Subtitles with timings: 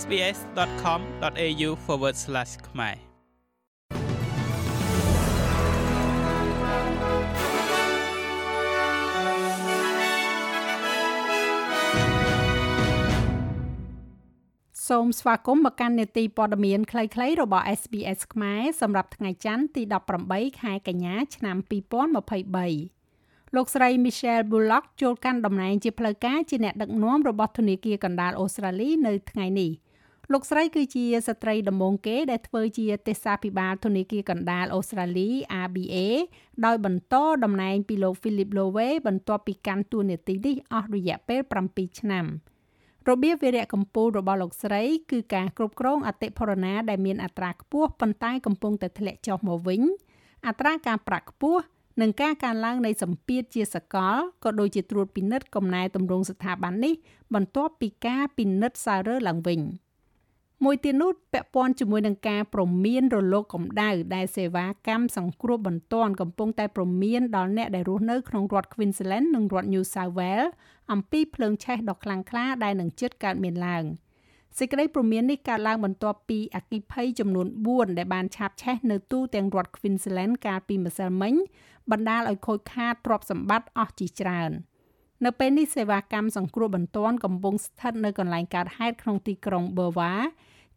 [0.00, 1.70] sbs.com.au/
[2.68, 2.96] ខ្មែរ
[14.88, 19.82] សូមស្វាគមន៍មកកាន់នេតិព័ត៌មានខ្លីៗរបស់ SBS ខ្មែរសម្រាប់ថ្ងៃច័ន្ទទី
[20.22, 22.95] 18ខែកញ្ញាឆ្នាំ2023
[23.56, 29.70] លោកស្រី Michelle Bullock ចូលកាន់តំណែងជាផ្លូវការជាអ្នកដឹកនាំរបស់ធនាគារកណ្ដាលអូស្ត្រាលីនៅថ្ងៃនេះ
[30.32, 35.28] លោកស្រីគឺជាស្ត្រីដំបូងគេដែលធ្វើជាទេសាភិបាលធនាគារកណ្ដាលអូស្ត្រាលី
[35.62, 35.96] ABA
[36.64, 37.14] ដោយបន្ត
[37.44, 42.26] តំណែងពីលោក Philip Lowe បន្ទាប់ពីកាន់តួនាទីនេះអស់រយៈពេល7ឆ្នាំ។
[43.08, 49.82] របៀបវិរៈកម្ពុជារបស់លោកស្រីគឺការគ្រប់គ្រងអតិផរណាដែលមានអត្រាខ្ពស់ប៉ុន្តែកំពុងតែធ្លាក់ចុះមកវិញ
[50.46, 51.62] អត្រាការប្រាក់ខ្ពស់
[52.00, 56.94] និងការកើនឡើងនៃសម្ពាធជាសកលក៏ដូចជាត្រួតពិនិត្យកំណែទម្រង់ស្ថាប័ននេះ
[57.34, 59.60] បន្ទាប់ពីការពិនិត្យសាររើឡើងវិញ។
[60.64, 70.50] មួយទៀតនោះពាក់ព័ន្ធជាមួយនឹងការព្រមានរលកកម្ដៅដែលសេវាកម្មសង្គ្រោះបន្ទាន់កំពុងតែព្រមានដល់អ្នកដែលរស់នៅក្នុងរដ្ឋ Queensland និងរដ្ឋ New South Wales
[70.92, 73.84] អំពីភ្លើងឆេះដ៏ខ្លាំងក្លាដែលនឹងជិតកើតមានឡើង
[74.58, 81.34] សេចក្តីព្រមាននេះកើតឡើងបន្ទាប់ពីអគិភ័យចំនួន4ដែលបានឆាបឆេះនៅទូទាំងរដ្ឋ Queensland កាលពីម្សិលមិញ
[81.90, 84.50] បណ្ដាលឲ្យខូចខាតទ្រព្យសម្បត្តិអស់ជាច្រើន
[85.24, 90.12] នៅពេលនេះសេវាកម្មសង្គ្រោះបន្ទាន់កំពុងស្ថិតនៅកន្លែងកើតហេតុក្នុងទីក្រុង Berwa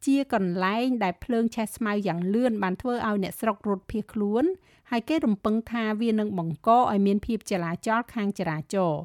[0.05, 4.43] ជាកន្លែងដែលភ្លើងឆេះស្មៅយ៉ាងលឿនបានធ្វើឲ្យអ្នកស្រុករត់ភៀសខ្លួន
[4.89, 9.01] ហើយគេរំពឹងថាវានឹងបង្កឲ្យមានភាពចលាចលខាងចរាចរណ៍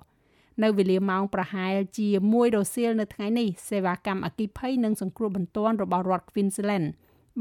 [0.63, 6.87] នៅវេលាម៉ោងប្រហែលជា1រសៀលនៅថ្ងៃនេះសេវាកម្មអគិភ័យនិងសង្គ្រោះបន្ទាន់របស់រដ្ឋ Queensland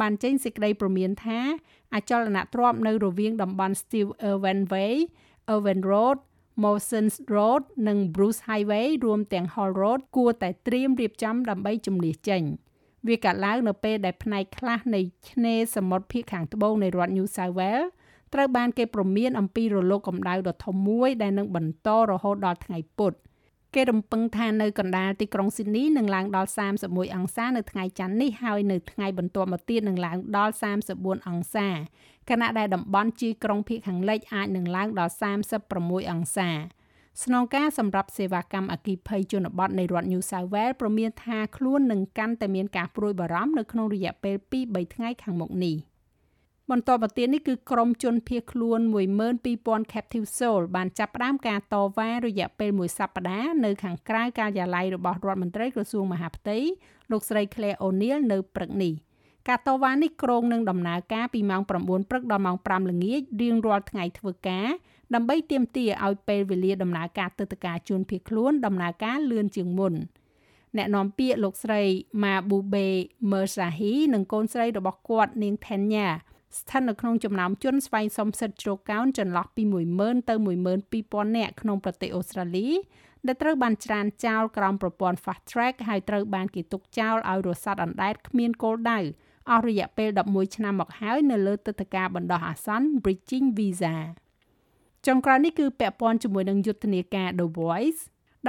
[0.02, 1.40] បានចេញសេចក្តីព្រមានថា
[1.96, 4.94] អចលនទ្រព្យនៅរវាងតំបន់ Steve Irwin Way,
[5.54, 6.18] Irwin Road,
[6.64, 12.44] Mawsons Road និង Bruce Highway រួមទាំង Hall Road គួរតែត្រៀមរៀបចំដើម្បីជំនះចេញ។
[13.08, 17.88] វាកើតឡើងនៅពេលដែលផ្នែកខ្លះនៃឆ្នេរសមុទ្រភាគខាងត្បូងនៃរដ្ឋ New South Wales
[18.34, 23.14] ត្រូវបានគេព្រមានអំពីរលកកម្ដៅដ៏ធំមួយដែលនឹងបន្តរហូតដល់ថ្ងៃពុធ
[23.76, 26.50] គេរំពឹងថានៅកណ្ដាលទីក្រុងស៊ីដនីនឹងឡើងដល់
[26.82, 30.54] 31អង្សានៅថ្ងៃច័ន្ទនេះហើយនៅថ្ងៃបន្ទាប់មកទៀតនឹងឡើងដល់
[30.90, 31.70] 34អង្សា
[32.30, 35.14] ខណៈដែលតំបន់ជាយក្រុងភាគខាងលិចអាចនឹងឡើងដល់
[35.62, 36.50] 36អង្សា
[37.24, 45.76] ស្នងការសម្រាប់សេវាកម្មអគិភ័យជនបទនៃរដ្ឋ New South Wales ប្រមានថាខ្លួននឹងកាន់តែមានការព្រួយបារម្ភនៅក្នុងរយៈពេល2-3ថ្ងៃខាងមុខនេះ
[46.72, 48.80] បន្តមកទៀតនេះគឺក្រុមជនភៀសខ្លួន
[49.36, 56.58] 12000 Captive Soul បានចាប់ផ្ដើមការតវ៉ារយៈពេលមួយសប្តាហ៍នៅខាងក្រៅការិយាល័យរបស់រដ្ឋមន្ត្រីក្រសួងមហាផ្ទៃ
[57.12, 58.94] លោកស្រី Claire O'Neil នៅព្រឹកនេះ
[59.50, 64.68] ការតវ៉ានេះក្រុងនឹងដំណើរការពីម៉ោង9ព្រឹកដល់ម៉ោង5ល្ងាចរៀងរាល់ថ្ងៃធ្វើការ
[65.14, 69.94] ដើម្បីទាមទារឲ្យពេលវេលាដំណើរការទឹកតការជួនភៀសខ្លួនដំណើរការលឿនជាងមុន
[70.78, 71.82] អ្នកនាំពាក្យលោកស្រី
[72.24, 72.88] Mabube
[73.32, 76.10] Mersahi និងកូនស្រីរបស់គាត់នាង Thenya
[76.60, 79.64] ស្ថិតនៅក្នុងចំណោមជនស្វែងសុំសិទ្ធិជ្រកកោនចន្លោះពី
[79.96, 80.36] 10000ទៅ
[80.86, 82.68] 12000នាក់ក្នុងប្រទេសអូស្ត្រាលី
[83.26, 89.00] ដែលត្រូវបានច្រានចោលក្រោមប្រព័ន្ធ Fast Track ហើយត្រូវបានគេទុកចោលឲ្យរស័តអណ្ដែតគ្មានគោលដៅ
[89.52, 93.96] អស់រយៈពេល11ឆ្នាំមកហើយនៅលើទឹកតការបណ្ដោះអាសន្ន Bridging Visa
[95.08, 98.02] ចុងក្រោយនេះគឺពាក់ព័ន្ធជាមួយនឹងយុទ្ធនាការ The Voice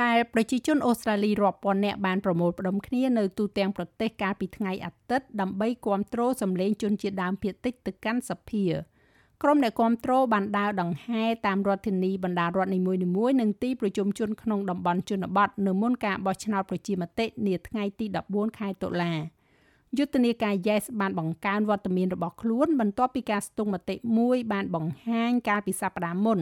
[0.02, 8.66] ដែលប្រជាជនអូស្ត្រាលីរាប់ពាន់នាក់បានប្រមូលផ្ដុំគ្នានៅទូទាំងប្រទេសកាលពីថ្ងៃអាទិត្យដើម្បីគាំទ្រសម្លេងជនជាតិដើមភាគតិចទៅកាន់សភា
[9.42, 19.14] ក្រុមអ្នកគាំទ្របានដើរដង្ហែតាមរដ្ឋធានីបណ្ដារដ្ឋនីមួយៗនិងទីប្រជុំជនក្នុងតំបន់ជនបទនៅមុនការបោះឆ្នោតប្រជាមតិនាថ្ងៃទី14ខែតុលា។
[19.98, 26.38] យុទ្ធនាការ Yes បានបង្កើនវត្តមានរបស់ខ្លួនបន្ទាប់ពីការស្ទង់មតិមួយបានបង្ហាញកាលពីសប្តាហ៍មុន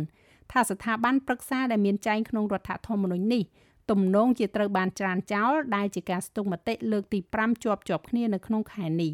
[0.53, 3.43] ថាស្ថាប័នប្រឹក្សាដែលមានចែងក្នុងរដ្ឋធម្មនុញ្ញនេះ
[3.91, 9.13] ទំនងជាត្រូវបានច្រានចោលដែលជាការស្ទង់មតិលើកទី5ជាប់ជាប់គ្នានៅក្នុងខែនេះ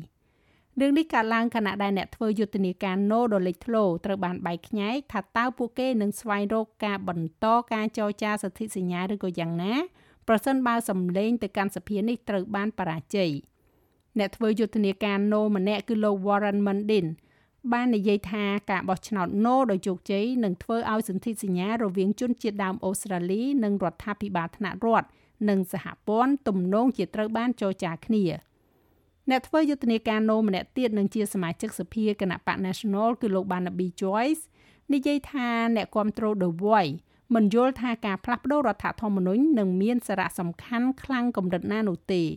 [0.81, 9.75] រឿងនេះកើតឡើងខណៈដែលអ្នកធ្វើយុទ្ធនាការ No ដ៏លេចធ្លោត្រូវបានបែកខ្ញែកថាតើពួកគេនឹងស្វែងរកការបន្តការចរចាសិទ្ធិសញ្ញាឬក៏យ៉ាងណា
[10.29, 13.33] ប្រសិនបើសម្លេងទៅកាន់សភានេះត្រូវបានបរាជ័យ។
[14.19, 17.07] អ្នកធ្វើយុទ្ធនាការ No ម្នាក់គឺលោក Warren Mundin
[17.73, 25.09] បាននិយាយថាការបោះឆ្នោត No ដោយជោគជ័យនឹងធ្វើឲ្យសន្ធិសញ្ញារវាងជនជាតិដើមអូស្ត្រាលីនិងរដ្ឋាភិបាលថ្នាក់រដ្ឋ
[25.49, 28.25] និងសហព័ន្ធទំនងជាត្រូវបានចរចាគ្នា
[29.31, 34.43] អ្នកធ្វើយុទ្ធនាការ No ម្នាក់ទៀតនឹងជាសមាជិកសភាគណៈបក National គឺលោក Barnaby Joyce
[34.93, 36.97] និយាយថាអ្នកគ្រប់គ្រង The Voice
[37.35, 42.23] មិនយល់ថាការផ្លាស់ប្តូររដ្ឋធម្មនុញ្ញនឹងមានសារៈសំខាន់ខ្លាំងកម្រិតណានោះទេ។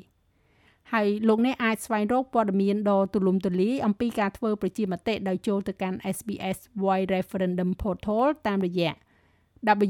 [0.94, 8.92] ហើយលោកអ្នកអាចស្វែងរកព័ត៌មានដ៏ទូលំទូលាយអំពីការធ្វើប្រជាមតិដោយចូលទៅកាន់ SBS Voice Referendum Portal តាមរយៈ